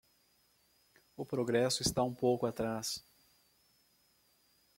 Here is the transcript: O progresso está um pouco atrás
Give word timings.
O 1.15 1.23
progresso 1.23 1.83
está 1.83 2.01
um 2.01 2.11
pouco 2.11 2.47
atrás 2.47 3.05